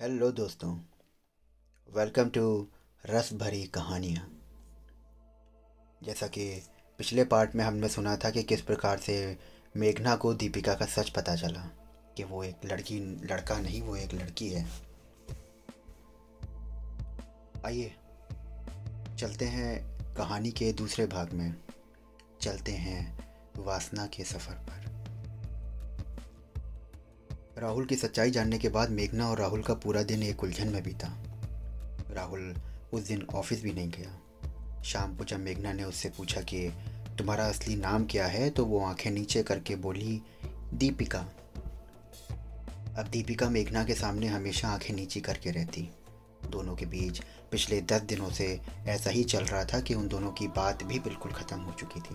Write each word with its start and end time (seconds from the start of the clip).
Hello 0.00 0.32
दोस्तों. 0.32 0.78
Welcome 1.94 2.28
to 2.28 2.68
रस 3.06 3.32
भरी 3.32 3.66
कहानियाँ. 3.66 4.40
जैसा 6.02 6.26
कि 6.26 6.62
पिछले 6.98 7.24
पार्ट 7.24 7.54
में 7.54 7.64
हमने 7.64 7.88
सुना 7.88 8.16
था 8.16 8.30
कि 8.30 8.42
किस 8.42 8.60
प्रकार 8.60 8.98
से 8.98 9.38
मेघना 9.76 10.16
को 10.16 10.34
दीपिका 10.34 10.74
का 10.74 10.86
सच 10.86 11.10
पता 11.10 11.36
चला 11.36 11.60
कि 12.16 12.24
वो 12.24 12.44
एक 12.44 12.56
लड़की, 12.64 13.00
लड़का 13.00 13.58
नहीं, 13.58 13.82
वो 13.82 13.96
एक 13.96 14.14
लड़की 14.14 14.48
है. 14.48 14.68
आइए, 17.66 17.94
चलते 19.18 19.44
हैं 19.44 19.98
कहानी 20.14 20.50
के 20.50 20.72
दूसरे 20.72 21.06
भाग 21.06 21.32
में. 21.32 21.54
चलते 22.40 22.72
हैं 22.72 23.28
वासना 23.56 24.06
के 24.06 24.24
सफ़र 24.24 24.54
पर. 24.54 24.83
राहुल 27.58 27.84
की 27.86 27.96
सच्चाई 27.96 28.30
जानने 28.30 28.58
के 28.58 28.68
बाद 28.68 28.90
मेघना 28.90 29.30
और 29.30 29.38
राहुल 29.38 29.62
का 29.62 29.74
पूरा 29.74 30.02
दिन 30.02 30.22
एक 30.22 30.42
उलझन 30.42 30.68
में 30.68 30.82
बीता। 30.82 31.22
राहुल 32.10 32.54
उस 32.92 33.02
दिन 33.02 33.26
ऑफ़िस 33.34 33.62
भी 33.62 33.72
नहीं 33.72 33.90
गया। 33.90 34.20
शाम 34.82 35.16
को 35.16 35.24
जब 35.24 35.40
मेघना 35.40 35.72
ने 35.72 35.84
उससे 35.84 36.08
पूछा 36.08 36.40
कि, 36.40 36.68
तुम्हारा 37.18 37.44
असली 37.44 37.76
नाम 37.76 38.04
क्या 38.04 38.26
है? 38.26 38.50
तो 38.50 38.64
वो 38.64 38.84
आँखें 38.84 39.10
नीचे 39.10 39.42
करके 39.42 39.76
बोली, 39.76 40.22
दीपिका। 40.74 41.18
अब 42.98 43.08
दीपिका 43.12 43.48
मेघना 43.48 43.84
के 43.84 43.94
सामने 43.94 44.26
हमेशा 44.26 44.68
आँखें 44.68 44.94
नीचे 44.94 45.20
करके 45.20 45.50
रहती। 45.50 45.90
दोनों 46.50 46.76
के 46.76 46.86
बीच 46.86 47.22
पिछले 47.50 47.80
दस 47.80 48.00
दिनों 48.00 48.30
से 48.30 48.60
ऐसा 48.86 49.10
ही 49.10 49.24
चल 49.24 49.44
रहा 49.44 49.64
था 49.64 49.80
कि 49.80 49.94
उन 49.94 50.08
दोनों 50.08 50.32
की 50.32 50.48
बात 50.48 50.84
भी 50.84 50.98
बिल्कुल 50.98 51.32
ख़त्म 51.32 51.60
हो 51.60 51.72
चुकी 51.72 52.00
थी। 52.00 52.14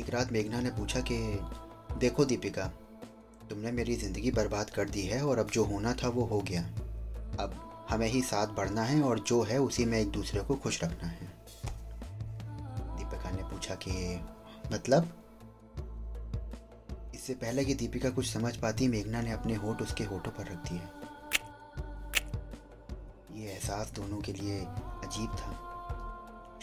एक 0.00 0.10
रात 0.10 0.32
मेघना 0.32 0.60
ने 0.60 0.70
पूछा 0.70 1.00
कि, 1.00 1.40
देखो 1.98 2.24
दीपिका 2.24 2.72
तुमने 3.50 3.72
मेरी 3.72 3.94
ज़िंदगी 3.96 4.30
बर्बाद 4.30 4.70
कर 4.70 4.88
दी 4.88 5.02
है 5.02 5.22
और 5.26 5.38
अब 5.38 5.50
जो 5.50 5.64
होना 5.64 5.92
था 5.92 6.08
वो 6.08 6.24
हो 6.24 6.40
गया। 6.40 6.62
अब 7.40 7.54
हमें 7.90 8.08
ही 8.08 8.22
साथ 8.22 8.46
बढ़ना 8.46 8.82
है 8.82 9.02
और 9.02 9.18
जो 9.18 9.42
है 9.42 9.58
उसी 9.58 9.84
में 9.84 9.98
एक 9.98 10.10
दूसरे 10.10 10.40
को 10.40 10.56
खुश 10.56 10.82
रखना 10.84 11.08
है। 11.08 11.26
दीपिका 12.96 13.30
ने 13.30 13.42
पूछा 13.42 13.74
कि 13.74 14.20
मतलब? 14.72 15.12
इससे 17.14 17.34
पहले 17.34 17.64
कि 17.64 17.74
दीपिका 17.74 18.10
कुछ 18.10 18.30
समझ 18.32 18.56
पाती, 18.56 18.88
मेघना 18.88 19.20
ने 19.20 19.32
अपने 19.32 19.54
होठ 19.54 19.82
उसके 19.82 20.04
होठों 20.04 20.32
पर 20.32 20.44
रख 20.44 20.70
दिए। 20.70 20.80
ये 23.40 23.50
एहसास 23.50 23.92
दोनों 23.96 24.20
के 24.20 24.32
लिए 24.32 24.58
अजीब 24.58 25.30
था। 25.30 25.50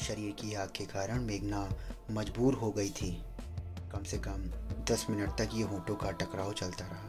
शरीर 0.01 0.31
की 0.31 0.53
आग 0.53 0.69
के 0.75 0.85
कारण 0.85 1.21
मेघना 1.21 1.69
मजबूर 2.11 2.53
हो 2.53 2.71
गई 2.71 2.89
थी। 2.89 3.11
कम 3.95 4.03
से 4.03 4.17
कम 4.17 4.41
दस 4.85 5.05
मिनट 5.09 5.29
तक 5.37 5.49
ये 5.53 5.63
होठों 5.63 5.95
का 5.95 6.11
टकराव 6.11 6.51
चलता 6.53 6.85
रहा। 6.85 7.03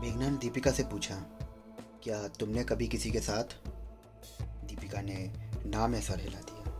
मेघना 0.00 0.28
ने 0.28 0.36
दीपिका 0.36 0.70
से 0.70 0.82
पूछा, 0.82 1.14
क्या 2.04 2.28
तुमने 2.28 2.64
कभी 2.64 2.86
किसी 2.88 3.10
के 3.10 3.20
साथ? 3.20 3.44
दीपिका 4.64 5.00
ने 5.00 5.32
नाम 5.66 5.94
ऐसा 5.94 6.14
हिला 6.18 6.40
दिया। 6.40 6.72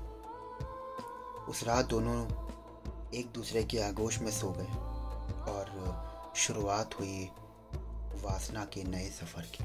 उस 1.45 1.63
रात 1.65 1.87
दोनों 1.87 2.19
एक 3.15 3.33
दूसरे 3.35 3.63
के 3.65 3.79
आगोश 3.79 4.19
में 4.19 4.31
सो 4.31 4.51
गए 4.51 4.75
और 5.53 6.33
शुरुआत 6.37 6.99
हुई 7.01 7.31
वासना 8.25 8.65
के 8.65 8.85
नए 8.85 9.09
सफ़र 9.11 9.45
की। 9.57 9.65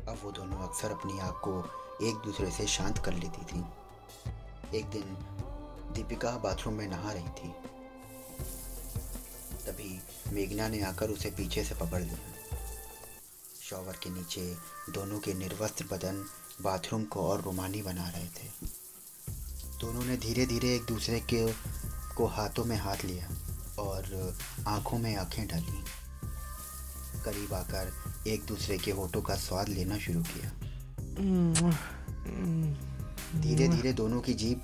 अब 0.00 0.16
वो 0.24 0.30
दोनों 0.30 0.58
अक्सर 0.68 0.90
अपनी 0.90 1.18
आग 1.18 1.34
को 1.48 1.54
एक 2.08 2.16
दूसरे 2.24 2.50
से 2.50 2.66
शांत 2.66 2.98
कर 2.98 3.12
लेती 3.12 3.44
थी। 3.44 3.64
एक 4.74 4.86
दिन 4.86 5.16
दीपिका 5.94 6.30
बाथरूम 6.30 6.74
में 6.74 6.88
नहा 6.88 7.12
रही 7.12 7.28
थी। 7.28 7.48
तभी 9.66 10.00
मेघना 10.32 10.68
ने 10.68 10.82
आकर 10.82 11.10
उसे 11.10 11.30
पीछे 11.30 11.64
से 11.64 11.74
पकड़ 11.74 12.02
लिया। 12.02 12.18
शॉवर 13.62 13.92
के 13.92 14.10
नीचे 14.10 14.56
दोनों 14.92 15.18
के 15.18 15.34
निर्वस्त्र 15.34 15.84
बदन 15.84 16.24
बाथरूम 16.62 17.04
को 17.04 17.20
और 17.20 17.40
रोमानी 17.40 17.82
बना 17.82 18.08
रहे 18.08 18.26
थे। 18.26 18.48
दोनों 19.80 20.04
ने 20.04 20.16
धीरे 20.16 20.46
धीरे 20.46 20.74
एक 20.74 20.84
दूसरे 20.84 21.20
के 21.20 21.52
को 22.16 22.26
हाथों 22.26 22.64
में 22.64 22.76
हाथ 22.76 22.96
लिया 23.04 23.28
और 23.82 24.34
आँखों 24.68 24.98
में 24.98 25.16
आँखें 25.16 25.46
डाली। 25.46 25.84
करीब 27.24 27.54
आकर 27.54 27.92
एक 28.26 28.44
दूसरे 28.44 28.78
के 28.78 28.90
होठों 28.90 29.22
का 29.22 29.34
स्वाद 29.34 29.68
लेना 29.68 29.98
शुरू 29.98 30.22
किया। 30.22 30.50
धीरे 33.36 33.68
धीरे 33.68 33.92
दोनों 33.92 34.20
की 34.20 34.34
जीप 34.34 34.62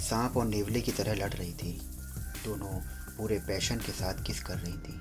सांप 0.00 0.36
और 0.36 0.46
नेवले 0.46 0.80
की 0.80 0.92
तरह 0.92 1.14
लड़ 1.14 1.32
रही 1.32 1.52
थी। 1.52 1.72
दोनों 2.44 2.80
पूरे 3.16 3.38
पैशन 3.38 3.76
के 3.76 3.92
साथ 3.92 4.14
किस 4.24 4.42
कर 4.42 4.58
रही 4.58 4.72
थी। 4.72 5.00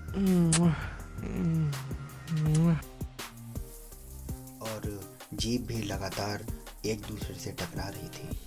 और 4.60 5.10
जीप 5.34 5.62
भी 5.62 5.82
लगातार 5.82 6.46
एक 6.86 7.02
दूसरे 7.02 7.36
से 7.36 7.52
टकरा 7.52 7.88
रही 7.88 8.08
थी। 8.08 8.40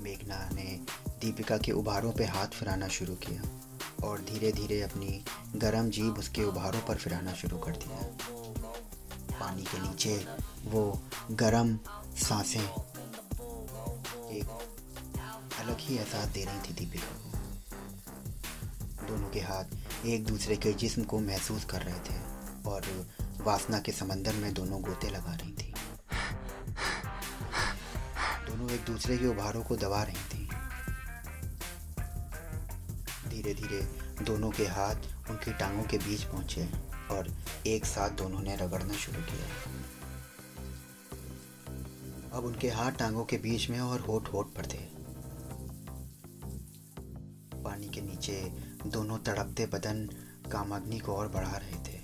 मेघना 0.00 0.50
ने 0.52 0.80
दीपिका 1.20 1.58
के 1.58 1.72
उभारों 1.72 2.12
पर 2.12 2.24
हाथ 2.24 2.46
फिराना 2.46 2.88
शुरू 2.88 3.14
किया 3.14 3.42
और 4.06 4.20
धीरे 4.20 4.52
धीरे 4.52 4.82
अपनी 4.82 5.24
गर्म 5.56 5.90
जीभ 5.90 6.18
उसके 6.18 6.44
उभारों 6.44 6.80
पर 6.80 6.94
फिराना 6.94 7.32
शुरू 7.32 7.58
कर 7.58 7.72
दिया। 7.72 7.98
पानी 9.40 9.62
के 9.62 9.82
नीचे 9.82 10.26
वो 10.64 11.02
गर्म 11.30 11.78
साँसें 12.16 12.93
एक 14.36 14.48
अलग 15.60 15.76
ही 15.80 15.96
एहसास 15.96 16.26
दे 16.26 16.44
रही 16.44 16.60
थी 16.60 16.74
दीपिका 16.74 17.12
को 17.14 17.30
दोनों 19.06 19.28
के 19.30 19.40
हाथ 19.40 20.06
एक 20.06 20.24
दूसरे 20.24 20.56
के 20.56 20.72
जिस्म 20.72 21.04
को 21.04 21.18
महसूस 21.20 21.64
कर 21.64 21.82
रहे 21.82 21.98
थे 22.00 22.16
और 22.70 23.08
वासना 23.40 23.78
के 23.78 23.92
समंदर 23.92 24.34
में 24.34 24.54
दोनों 24.54 24.80
गोते 24.82 25.10
लगा 25.10 25.34
रही 25.34 25.52
थी। 25.52 25.74
दोनों 28.46 28.70
एक 28.70 28.84
दूसरे 28.84 29.18
के 29.18 29.26
उभारों 29.26 29.62
को 29.62 29.76
दबा 29.76 30.02
रही 30.02 30.24
थी। 30.24 30.48
धीरे 33.28 33.54
धीरे 33.54 33.80
दोनों 34.24 34.50
के 34.50 34.66
हाथ 34.66 35.30
उनकी 35.30 35.52
टांगों 35.52 35.82
के 35.82 35.98
बीच 35.98 36.22
पहुँचे 36.22 36.68
और 37.10 37.28
एक 37.66 37.84
साथ 37.84 38.10
दोनों 38.10 38.40
ने 38.40 38.56
रगड़ना 38.56 38.94
शुरू 38.94 39.22
किया। 39.22 39.46
अब 42.34 42.44
उनके 42.44 42.68
हाथ 42.68 42.92
टांगों 42.92 43.24
के 43.24 43.36
बीच 43.38 43.68
में 43.70 43.78
और 43.80 44.00
होठ 44.00 44.28
होठ 44.32 44.46
पर 44.46 44.66
थे। 44.66 44.78
पानी 47.62 47.88
के 47.88 48.00
नीचे 48.00 48.40
दोनों 48.86 49.18
तड़पते 49.18 49.66
बदन 49.66 50.08
कामाग्नि 50.52 50.98
को 50.98 51.12
और 51.12 51.28
बढ़ा 51.28 51.56
रहे 51.56 51.78
थे। 51.84 52.02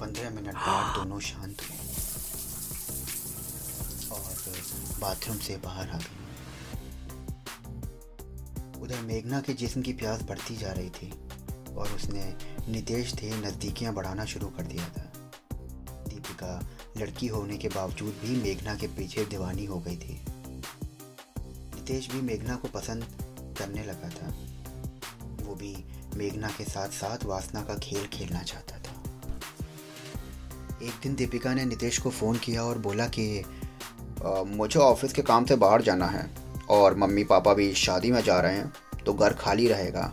पंद्रह 0.00 0.30
मिनट 0.30 0.54
बाद 0.54 0.96
दोनों 0.96 1.20
शांत 1.20 1.62
हुए 1.62 1.78
और 4.10 4.34
बाथरूम 5.00 5.38
से 5.38 5.56
बाहर 5.56 5.90
आ 5.90 5.98
गए। 5.98 6.18
उधर 8.80 9.00
मेघना 9.02 9.40
के 9.40 9.54
जिस्म 9.54 9.82
की 9.82 9.92
प्यास 9.92 10.22
बढ़ती 10.22 10.56
जा 10.56 10.72
रही 10.72 10.90
थी 10.90 11.12
और 11.74 11.92
उसने 11.94 12.24
नितेश 12.68 13.14
थे 13.14 13.30
नज़दीकियाँ 13.36 13.94
बढ़ाना 13.94 14.24
शुरू 14.24 14.48
कर 14.48 14.62
दिया 14.62 14.88
था। 14.88 15.09
दीपिका 16.20 16.54
लड़की 16.98 17.26
होने 17.26 17.56
के 17.56 17.68
बावजूद 17.68 18.14
भी 18.22 18.36
मेघना 18.42 18.74
के 18.74 18.86
पीछे 18.96 19.24
दीवानी 19.24 19.64
हो 19.64 19.78
गई 19.80 19.96
थी। 19.96 20.20
नितेश 21.74 22.10
भी 22.10 22.20
मेघना 22.22 22.56
को 22.56 22.68
पसंद 22.68 23.04
करने 23.58 23.84
लगा 23.84 24.08
था। 24.10 24.28
वो 25.42 25.54
भी 25.54 25.72
मेघना 26.16 26.48
के 26.48 26.64
साथ 26.64 26.88
साथ 26.90 27.24
वासना 27.24 27.62
का 27.62 27.74
खेल 27.78 28.06
खेलना 28.08 28.42
चाहता 28.42 28.78
था। 28.78 28.94
एक 30.82 31.00
दिन 31.02 31.14
दीपिका 31.14 31.54
ने 31.54 31.64
नितेश 31.64 31.98
को 31.98 32.10
फ़ोन 32.10 32.36
किया 32.38 32.62
और 32.62 32.78
बोला 32.78 33.06
कि 33.08 33.44
मुझे 34.48 34.80
ऑफ़िस 34.80 35.12
के 35.12 35.22
काम 35.22 35.44
से 35.44 35.56
बाहर 35.56 35.82
जाना 35.82 36.06
है 36.06 36.28
और 36.70 36.96
मम्मी 36.96 37.24
पापा 37.24 37.54
भी 37.54 37.72
शादी 37.76 38.10
में 38.10 38.22
जा 38.22 38.40
रहे 38.40 38.56
हैं 38.56 38.72
तो 39.06 39.14
घर 39.14 39.32
खाली 39.34 39.68
रहेगा। 39.68 40.12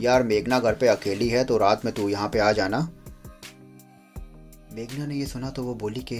यार 0.00 0.22
मेघना 0.22 0.58
घर 0.60 0.74
पे 0.74 0.86
अकेली 0.86 1.28
है 1.28 1.44
तो 1.44 1.56
रात 1.58 1.84
में 1.84 1.94
तू 1.94 2.08
यहाँ 2.08 2.28
पे 2.28 2.38
आ 2.38 2.52
जाना। 2.52 2.88
मेघना 4.78 5.06
ने 5.06 5.14
ये 5.14 5.26
सुना 5.26 5.50
तो 5.50 5.62
वो 5.62 5.74
बोली 5.74 6.00
कि, 6.12 6.18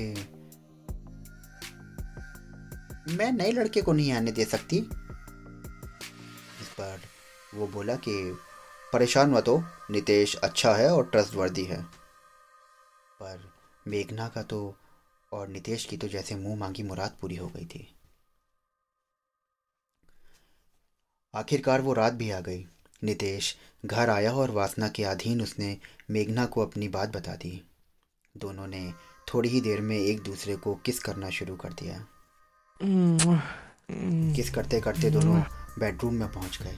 मैं 3.12 3.32
नए 3.32 3.52
लड़के 3.52 3.82
को 3.82 3.92
नहीं 3.92 4.12
आने 4.12 4.32
दे 4.32 4.44
सकती। 4.44 4.76
इस 6.60 6.68
पर 6.80 7.00
वो 7.54 7.66
बोला 7.66 7.96
कि, 7.96 8.38
परेशान 8.92 9.30
मत 9.30 9.48
हो, 9.48 9.64
नितेश 9.90 10.36
अच्छा 10.36 10.74
है 10.74 10.92
और 10.92 11.10
ट्रस्टवर्दी 11.10 11.64
है। 11.64 11.82
पर 13.20 13.52
मेघना 13.88 14.28
का 14.28 14.42
तो 14.42 14.76
और 15.32 15.48
नितेश 15.48 15.84
की 15.84 15.96
तो 15.96 16.08
जैसे 16.08 16.34
मुँह 16.34 16.56
मांगी 16.56 16.82
मुराद 16.82 17.16
पूरी 17.20 17.36
हो 17.36 17.48
गई 17.48 17.66
थी। 17.66 17.96
आखिरकार 21.34 21.80
वो 21.80 21.92
रात 21.92 22.12
भी 22.12 22.30
आ 22.30 22.40
गई। 22.40 22.66
नितेश 23.04 23.56
घर 23.86 24.10
आया 24.10 24.32
और 24.32 24.50
वासना 24.50 24.88
के 24.88 25.04
अधीन 25.04 25.42
उसने 25.42 25.78
मेघना 26.10 26.46
को 26.46 26.60
अपनी 26.66 26.88
बात 26.88 27.08
बता 27.08 27.34
दी। 27.34 27.64
दोनों 28.38 28.66
ने 28.66 28.92
थोड़ी 29.34 29.48
ही 29.48 29.60
देर 29.60 29.80
में 29.80 29.96
एक 29.96 30.22
दूसरे 30.22 30.56
को 30.56 30.74
किस 30.74 30.98
करना 30.98 31.30
शुरू 31.30 31.56
कर 31.56 31.72
दिया। 31.72 32.04
किस 34.34 34.50
करते 34.50 34.80
करते 34.80 35.10
दोनों 35.10 35.40
बेडरूम 35.78 36.14
में 36.14 36.32
पहुँच 36.32 36.58
गए। 36.62 36.76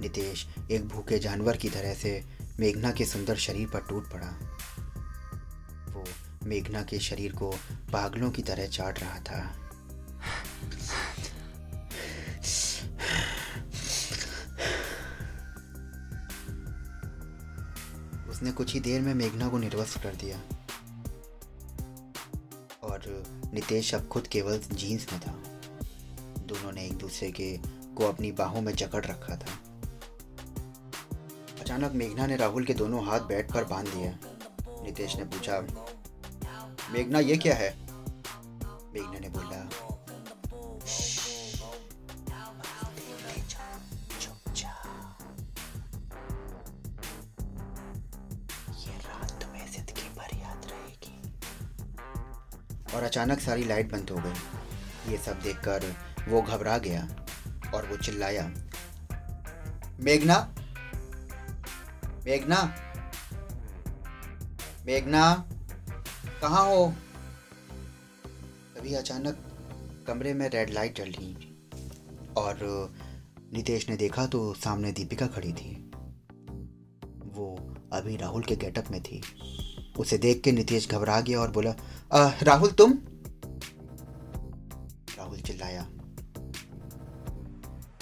नितेश 0.00 0.46
एक 0.70 0.88
भूखे 0.88 1.18
जानवर 1.18 1.56
की 1.56 1.68
तरह 1.68 1.94
से 1.94 2.24
मेघना 2.60 2.90
के 2.92 3.04
सुंदर 3.04 3.36
शरीर 3.36 3.68
पर 3.68 3.80
टूट 3.80 4.10
पड़ा। 4.12 4.28
वो 5.92 6.04
मेघना 6.44 6.82
के 6.82 6.98
शरीर 6.98 7.32
को 7.32 7.50
पागलों 7.92 8.30
की 8.30 8.42
तरह 8.42 8.66
चाट 8.66 9.00
रहा 9.00 9.18
था। 9.20 9.56
उसने 18.40 18.52
कुछ 18.52 18.74
ही 18.74 18.80
देर 18.80 19.00
में 19.00 19.14
मेघना 19.14 19.48
को 19.48 19.58
निर्वस्त 19.58 20.02
कर 20.02 20.14
दिया। 20.14 20.38
और 22.82 23.02
नितेश 23.54 23.94
अब 23.94 24.08
खुद 24.08 24.26
केवल 24.26 24.58
जीन्स 24.58 25.06
में 25.12 25.20
था। 25.20 25.32
दोनों 26.38 26.72
ने 26.72 26.86
एक 26.86 26.92
दूसरे 26.92 27.30
के 27.30 27.58
को 27.96 28.08
अपनी 28.08 28.32
बाहों 28.32 28.60
में 28.60 28.74
जकड़ 28.74 29.04
रखा 29.04 29.36
था। 29.36 29.58
अचानक 31.60 31.92
मेघना 31.92 32.26
ने 32.26 32.36
राहुल 32.36 32.64
के 32.64 32.74
दोनों 32.74 33.06
हाथ 33.06 33.20
बैठ 33.20 33.52
कर 33.52 33.64
बाँध 33.64 33.88
दिया 33.88 34.18
नितेश 34.82 35.16
ने 35.16 35.24
पूछा, 35.24 35.60
मेघना, 36.90 37.18
ये 37.18 37.36
क्या 37.36 37.54
है? 37.54 37.70
मेघना 38.94 39.18
ने 39.18 39.28
बोला 39.28 39.70
और 53.00 53.06
अचानक 53.06 53.40
सारी 53.40 53.64
लाइट 53.64 53.90
बंद 53.92 54.10
हो 54.10 54.16
गई। 54.16 55.10
ये 55.10 55.18
सब 55.18 55.38
देखकर 55.40 55.84
वो 56.28 56.40
घबरा 56.42 56.76
गया 56.78 57.02
और 57.74 57.86
वो 57.86 57.96
चिल्लाया, 57.96 58.42
मेघना 60.00 60.36
मेघना 62.26 62.60
मेघना, 64.86 65.22
कहाँ 66.42 66.64
हो? 66.66 66.86
तभी 68.76 68.94
अचानक 68.94 70.04
कमरे 70.06 70.34
में 70.34 70.48
रेड 70.50 70.70
लाइट 70.70 70.96
जल 70.98 71.10
रही 71.10 71.34
और 72.36 72.58
नितेश 73.52 73.88
ने 73.88 73.96
देखा 73.96 74.26
तो 74.26 74.52
सामने 74.54 74.92
दीपिका 74.92 75.26
खड़ी 75.26 75.52
थी। 75.52 75.74
वो 77.34 77.56
अभी 77.92 78.16
राहुल 78.16 78.42
के 78.42 78.56
गेटअप 78.56 78.90
में 78.90 79.02
थी। 79.02 79.22
उसे 80.00 80.18
देख 80.18 80.40
के 80.40 80.52
नितेश 80.52 80.88
घबरा 80.90 81.20
गया 81.20 81.40
और 81.40 81.50
बोला 81.50 81.74
आ, 82.12 82.30
राहुल 82.42 82.70
तुम? 82.70 82.92
राहुल 85.18 85.40
चिल्लाया 85.40 85.86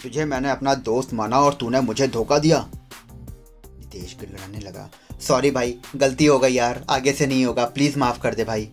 तुझे 0.02 0.24
मैंने 0.24 0.50
अपना 0.50 0.74
दोस्त 0.74 1.12
माना 1.14 1.38
और 1.40 1.54
तूने 1.54 1.80
मुझे 1.80 2.06
धोखा 2.08 2.38
दिया। 2.38 2.58
नितेश 2.70 4.16
गिड़गड़ाने 4.20 4.58
लगा 4.58 4.88
सॉरी 5.20 5.50
भाई 5.50 5.78
गलती 5.96 6.26
हो 6.26 6.38
गई 6.38 6.52
यार 6.52 6.84
आगे 6.90 7.12
से 7.12 7.26
नहीं 7.26 7.44
होगा 7.44 7.64
प्लीज़ 7.64 7.98
माफ़ 7.98 8.20
कर 8.20 8.34
दे 8.34 8.44
भाई। 8.44 8.64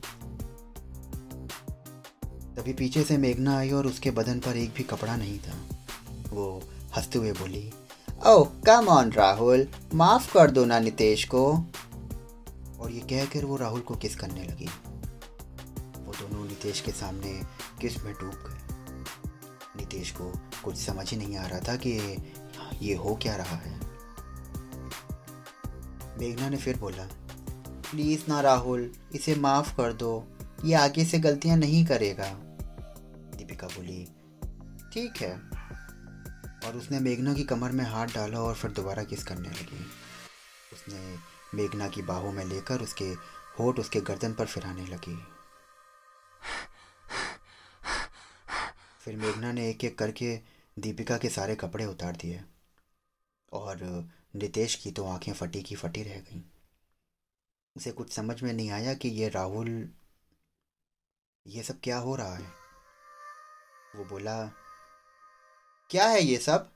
तभी 2.56 2.74
पीछे 2.74 3.04
से 3.04 3.18
मेघना 3.18 3.57
आई 3.57 3.72
और 3.72 3.88
उसके 3.88 4.12
बदन 4.12 4.39
पर 4.39 4.57
एक 4.57 4.74
भी 4.75 4.83
कपड़ा 4.83 5.16
नहीं 5.16 5.38
था। 5.39 5.57
वो 6.30 6.62
हँसते 6.95 7.19
हुए 7.19 7.31
बोली 7.31 7.69
ओ 8.27 8.44
कम 8.66 8.88
ऑन 8.88 9.12
राहुल 9.12 9.68
माफ़ 9.94 10.31
कर 10.33 10.51
दो 10.51 10.66
ना 10.66 10.80
नितेश 10.80 11.24
को। 11.24 11.42
और 12.86 12.92
ये 12.92 13.00
कहकर 13.00 13.46
वो 13.46 13.56
राहुल 13.56 13.82
को 13.82 13.96
किस 13.96 14.16
करने 14.16 14.44
लगी? 14.44 14.66
वो 15.98 16.14
दोनों 16.14 16.46
नितेश 16.48 16.82
के 16.82 16.92
सामने 16.92 17.44
किसमें 17.82 18.14
डूब 18.14 18.32
गए? 18.32 18.76
नितेश 19.80 20.12
को 20.12 20.32
कुछ 20.64 20.78
समझ 20.78 21.12
ही 21.12 21.18
नहीं 21.18 21.38
आ 21.38 21.48
रहा 21.48 21.60
था 21.60 21.76
कि 21.76 22.18
ये 22.82 22.96
हो 22.96 23.16
क्या 23.16 23.36
रहा 23.36 23.56
है। 23.56 23.80
मेघना 26.20 26.50
ने 26.50 26.58
फिर 26.58 26.78
बोला, 26.78 27.08
प्लीज़ 27.92 28.24
ना 28.30 28.42
राहुल, 28.42 28.94
इसे 29.16 29.36
माफ़ 29.36 29.78
कर 29.78 29.94
दो। 29.94 30.38
ये 30.66 30.76
आगे 30.76 31.06
से 31.06 31.20
गलतियाँ 31.20 31.58
नहीं 31.58 31.86
करेगा। 31.86 32.28
दीपिका 33.38 33.68
बोली, 33.68 34.06
ठीक 34.94 35.14
है। 35.18 35.34
और 36.68 36.78
उसने 36.78 37.00
मेघना 37.00 37.34
की 37.34 37.44
कमर 37.44 37.72
में 37.72 37.86
हाथ 37.86 38.08
डाला 38.08 38.40
और 38.40 38.56
फिर 38.56 38.72
दोबारा 38.72 39.04
किस 39.04 39.24
करने 39.24 39.50
लगी? 39.50 39.86
उसने 40.74 41.35
मेघना 41.56 41.88
की 41.88 42.02
बाहों 42.02 42.31
में 42.31 42.46
लेकर 42.46 42.81
उसके 42.81 43.06
होठ 43.60 43.80
उसके 43.80 44.02
गर्दन 44.02 44.34
पर 44.34 44.46
फिराने 44.46 44.86
लगी। 44.86 45.16
फिर 49.00 49.16
मेघना 49.16 49.52
ने 49.52 49.69
एक 49.69 49.84
एक 49.84 50.00
करके 50.00 50.42
दीपिका 50.80 51.18
के 51.18 51.30
सारे 51.30 51.56
कपड़े 51.56 51.86
उतार 51.86 52.16
दिए 52.16 52.44
और 53.54 54.10
नितेश 54.36 54.75
की 54.75 54.92
तो 54.92 55.06
आँखें 55.07 55.34
फटी 55.34 55.62
की 55.62 55.75
फटी 55.75 56.04
रह 56.04 56.19
गईं। 56.19 56.42
उसे 57.78 57.92
कुछ 57.92 58.13
समझ 58.13 58.44
में 58.44 58.54
नहीं 58.54 58.72
आया 58.72 58.94
कि 58.94 59.10
ये 59.10 59.30
राहुल, 59.30 59.90
ये 61.48 61.63
सब 61.63 61.80
क्या 61.84 61.98
हो 61.98 62.16
रहा 62.16 62.36
है? 62.36 62.51
वो 63.96 64.06
बोला, 64.06 64.48
क्या 65.90 66.08
है 66.08 66.22
ये 66.22 66.38
सब? 66.38 66.72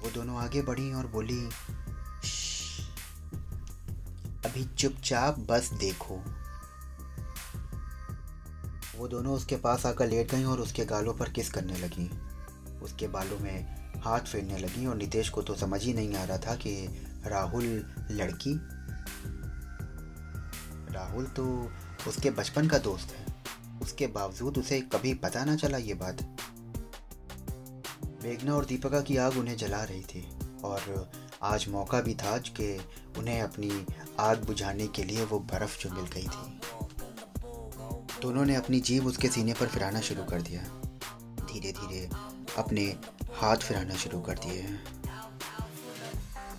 वो 0.00 0.10
दोनों 0.10 0.36
आगे 0.36 0.62
बढ़ी 0.62 0.92
और 0.92 1.06
बोली 1.06 1.50
अभी 4.46 4.64
चुपचाप 4.64 5.38
बस 5.38 5.70
देखो। 5.72 6.16
वो 8.98 9.08
दोनों 9.08 9.34
उसके 9.34 9.56
पास 9.56 9.86
आकर 9.86 10.08
लेट 10.08 10.30
गई 10.30 10.44
और 10.44 10.60
उसके 10.60 10.84
गालों 10.84 11.14
पर 11.14 11.28
किस 11.28 11.50
करने 11.50 11.76
लगी। 11.76 12.10
उसके 12.80 13.08
बालों 13.08 13.38
में 13.38 13.80
हाथ 14.00 14.20
फेरने 14.20 14.58
लगी 14.58 14.86
और 14.86 14.96
नितेश 14.96 15.28
को 15.28 15.42
तो 15.42 15.54
समझ 15.54 15.82
ही 15.84 15.92
नहीं 15.94 16.14
आ 16.14 16.24
रहा 16.24 16.38
था 16.38 16.54
कि 16.54 17.02
राहुल 17.26 17.64
लड़की? 18.10 18.54
राहुल 20.94 21.24
तो 21.26 21.72
उसके 22.08 22.30
बचपन 22.30 22.68
का 22.68 22.78
दोस्त 22.78 23.14
है। 23.14 23.26
उसके 23.82 24.06
बावजूद 24.06 24.58
उसे 24.58 24.80
कभी 24.80 25.14
पता 25.14 25.44
ना 25.44 25.56
चला 25.56 25.78
ये 25.78 25.94
बात। 25.94 26.22
मेघना 28.24 28.54
और 28.54 28.64
दीपिका 28.64 29.00
की 29.00 29.16
आग 29.16 29.36
उन्हें 29.36 29.56
जला 29.56 29.82
रही 29.84 30.02
थी 30.02 30.28
और 30.64 31.10
आज 31.42 31.68
मौका 31.68 32.00
भी 32.00 32.14
था 32.14 32.38
कि 32.38 32.80
उन्हें 33.18 33.42
अपनी 33.42 33.86
आग 34.20 34.44
बुझाने 34.44 34.86
के 34.86 35.04
लिए 35.04 35.24
वो 35.24 35.38
बर्फ़ 35.38 35.82
जो 35.82 35.90
मिल 35.90 36.04
गई 36.04 36.26
थी। 36.26 36.60
दोनों 38.22 38.44
ने 38.44 38.54
अपनी 38.54 38.80
जीभ 38.80 39.06
उसके 39.06 39.28
सीने 39.28 39.52
पर 39.52 39.66
फिराना 39.66 40.00
शुरू 40.00 40.24
कर 40.24 40.42
दिया। 40.42 40.62
धीरे 41.46 41.72
धीरे 41.72 42.10
अपने 42.58 42.96
हाथ 43.34 43.56
फिराना 43.56 43.94
शुरू 43.94 44.20
कर 44.20 44.34
दिए। 44.34 44.62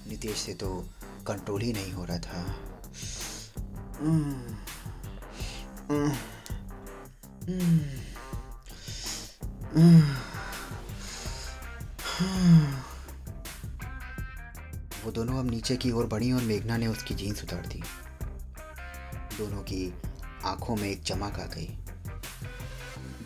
नितेश 0.09 0.37
से 0.37 0.53
तो 0.53 0.89
कंट्रोल 1.27 1.61
ही 1.61 1.73
नहीं 1.73 1.91
हो 1.91 2.05
रहा 2.05 2.19
था। 2.19 2.55
वो 4.01 4.09
दोनों 9.79 10.11
अब 10.11 10.20
नीचे 15.61 15.75
की 15.75 15.91
ओर 15.91 16.05
बढ़ी 16.05 16.31
और 16.31 16.41
मेघना 16.41 16.77
ने 16.77 16.87
उसकी 16.87 17.13
जीन्स 17.13 17.43
उतार 17.43 17.65
दी। 17.67 17.83
दोनों 19.37 19.61
की 19.61 19.93
आँखों 20.43 20.75
में 20.75 20.89
एक 20.89 21.03
चमक 21.03 21.39
आ 21.39 21.45
गई। 21.45 21.77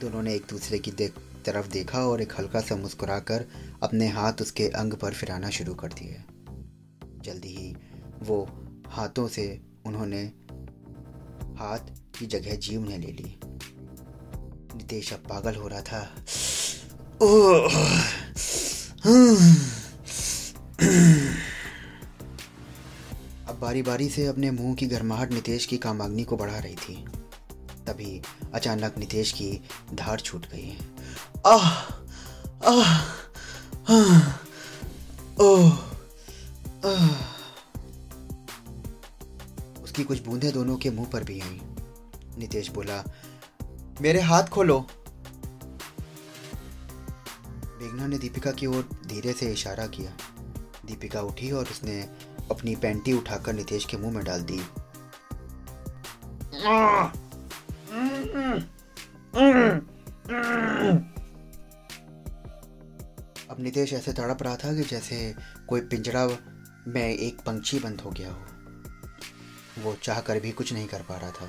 दोनों 0.01 0.24
ने 0.24 0.34
एक 0.36 0.46
दूसरे 0.50 0.80
की 0.80 0.92
देख, 0.92 1.13
तरफ़ 1.46 1.68
देखा 1.68 2.00
और 2.00 2.22
एक 2.22 2.34
हल्का 2.39 2.62
सा 2.62 2.75
मुस्कुराकर 2.75 3.46
अपने 3.84 4.08
हाथ 4.08 4.34
उसके 4.42 4.68
अंग 4.68 4.94
पर 4.94 5.13
फिराना 5.13 5.50
शुरू 5.50 5.74
कर 5.74 5.88
दिए। 5.88 6.24
जल्दी 7.22 7.48
ही 7.48 7.75
वो 8.20 8.50
हाथों 8.88 9.27
से 9.27 9.62
उन्होंने 9.86 10.24
हाथ 11.58 11.80
की 12.20 12.25
जगह 12.25 12.56
जीव 12.56 12.89
ने 12.89 12.98
ले 12.98 13.08
ली। 13.08 13.39
नितेश 14.75 15.13
अब 15.13 15.20
पागल 15.20 15.56
हो 15.56 15.68
रहा 15.68 15.82
था। 15.82 16.15
अब 19.08 19.75
बारी 23.66 23.82
बारी 23.82 24.10
से 24.10 24.26
अपने 24.28 24.52
मुँह 24.52 24.76
की 24.76 24.88
गर्माहट 24.88 25.32
नितेश 25.32 25.66
की 25.66 25.78
कामाग्नि 25.78 26.24
को 26.24 26.38
बढ़ा 26.38 26.60
रही 26.60 26.76
थी। 26.76 27.06
तभी 27.88 28.22
अचानक 28.54 28.98
नितेश 28.98 29.32
की 29.32 29.62
धार 29.94 30.20
छूट 30.20 30.46
गई। 30.46 30.78
आह! 31.48 31.70
आह! 32.66 33.16
उसकी 39.84 40.04
कुछ 40.04 40.26
बूंदें 40.26 40.54
दोनों 40.54 40.78
के 40.78 40.90
मुँह 40.90 41.08
पर 41.08 41.24
भी 41.24 41.40
आई। 41.40 41.62
नितेश 42.38 42.70
बोला, 42.70 43.04
मेरे 44.02 44.22
हाथ 44.22 44.44
खोलो। 44.44 44.88
मेघना 47.82 48.08
ने 48.08 48.18
दीपिका 48.18 48.52
की 48.52 48.66
ओर 48.66 48.90
धीरे 49.06 49.34
से 49.34 49.54
इशारा 49.54 49.88
किया। 49.88 50.18
दीपिका 50.86 51.22
उठी 51.22 51.52
और 51.52 51.64
उसने 51.64 52.10
अपनी 52.52 52.75
पैंटी 52.75 53.14
उठाकर 53.14 53.54
नितेश 53.54 53.86
के 53.86 53.98
मुँह 53.98 54.14
में 54.14 54.24
डाल 54.25 54.42
दी। 54.42 54.60
अब 63.50 63.58
नितेश 63.60 63.94
ऐसे 63.94 64.14
तड़प 64.14 64.44
रहा 64.44 64.56
था 64.56 64.74
कि 64.74 64.84
जैसे 64.84 65.36
कोई 65.70 65.82
पिंजरा 65.82 66.28
में 66.88 67.18
एक 67.18 67.42
पंछी 67.42 67.80
बंद 67.80 68.02
हो 68.02 68.12
गया 68.12 68.32
हो। 68.32 68.46
वो 69.82 69.94
चाह 69.94 70.22
कर 70.22 70.40
भी 70.40 70.52
कुछ 70.52 70.74
नहीं 70.74 70.88
कर 70.88 71.02
पा 71.02 71.18
रहा 71.18 71.32
था। 71.32 71.46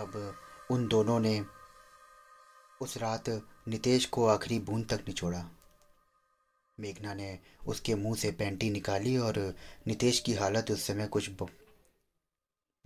अब 0.00 0.34
उन 0.70 0.88
दोनों 0.88 1.20
ने 1.20 1.44
उस 2.80 2.96
रात 2.96 3.28
नितेश 3.68 4.04
को 4.04 4.26
आखिरी 4.26 4.58
बूंद 4.58 4.86
तक 4.88 5.00
निचोड़ा। 5.08 5.44
मेघना 6.80 7.14
ने 7.14 7.38
उसके 7.66 7.94
मुँह 7.94 8.16
से 8.16 8.32
पैंटी 8.32 8.70
निकाली 8.70 9.16
और 9.16 9.56
नितेश 9.86 10.20
की 10.20 10.34
हालत 10.34 10.70
उस 10.70 10.86
समय 10.86 11.06
कुछ 11.06 11.30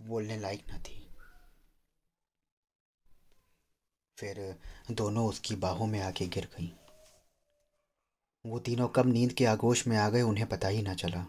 बोलने 0.01 0.39
लायक 0.39 0.63
न 0.69 0.79
थी। 0.79 1.03
फिर 4.17 4.59
दोनों 4.91 5.27
उसकी 5.27 5.55
बाहों 5.55 5.87
में 5.87 5.99
आके 5.99 6.27
गिर 6.27 6.45
गईं। 6.45 6.69
वो 8.45 8.59
तीनों 8.59 8.87
कब 8.87 9.05
नींद 9.05 9.33
के 9.33 9.45
आगोश 9.45 9.87
में 9.87 9.97
आ 9.97 10.09
गए 10.09 10.21
उन्हें 10.21 10.49
पता 10.49 10.67
ही 10.67 10.81
ना 10.81 10.93
चला। 10.93 11.23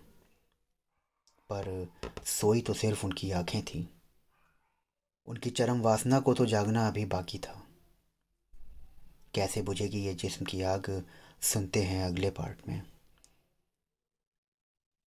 पर 1.52 1.92
सोई 2.24 2.60
तो 2.60 2.74
सिर्फ़ 2.74 3.06
उनकी 3.06 3.30
आँखें 3.30 3.64
थीं। 3.64 3.86
उनकी 5.26 5.50
चरम 5.50 5.80
वासना 5.80 6.20
को 6.20 6.34
तो 6.34 6.46
जागना 6.46 6.88
अभी 6.88 7.04
बाकी 7.04 7.38
था। 7.38 7.66
कैसे 9.34 9.62
बुझेगी 9.62 10.00
ये 10.00 10.14
जिस्म 10.14 10.44
की 10.44 10.62
आग 10.62 11.06
सुनते 11.42 11.82
हैं 11.82 12.04
अगले 12.04 12.30
पार्ट 12.30 12.66
में। 12.68 12.80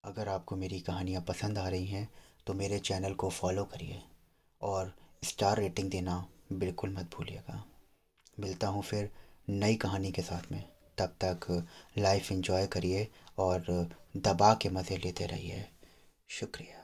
अगर 0.03 0.27
आपको 0.27 0.55
मेरी 0.55 0.79
कहानियाँ 0.79 1.21
पसंद 1.21 1.57
आ 1.57 1.67
रही 1.69 1.85
हैं 1.85 2.07
तो 2.47 2.53
मेरे 2.53 2.79
चैनल 2.79 3.13
को 3.13 3.29
फॉलो 3.29 3.63
करिए 3.65 4.01
और 4.61 4.93
स्टार 5.23 5.57
रेटिंग 5.57 5.89
देना 5.89 6.17
बिल्कुल 6.53 6.93
मत 6.93 7.15
भूलिएगा। 7.17 7.63
मिलता 8.39 8.67
हूँ 8.67 8.83
फिर 8.83 9.09
नई 9.49 9.75
कहानी 9.75 10.11
के 10.11 10.21
साथ 10.21 10.51
में। 10.51 10.63
तब 10.97 11.15
तक 11.23 11.47
लाइफ 11.97 12.31
एंजॉय 12.31 12.67
करिए 12.67 13.07
और 13.39 13.89
दबा 14.17 14.53
के 14.53 14.69
मज़े 14.69 14.97
लेते 14.97 15.25
रहिए। 15.25 15.65
शुक्रिया। 16.29 16.80